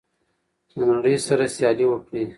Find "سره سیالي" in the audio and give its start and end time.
1.27-1.85